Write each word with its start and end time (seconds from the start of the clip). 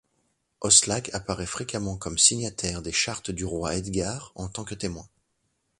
Oslac 0.61 1.11
apparaît 1.13 1.45
fréquemment 1.45 1.95
comme 1.95 2.17
signataire 2.17 2.81
des 2.81 2.91
chartes 2.91 3.29
du 3.29 3.45
roi 3.45 3.75
Edgar 3.75 4.31
en 4.33 4.49
tant 4.49 4.63
que 4.63 4.73
témoin. 4.73 5.07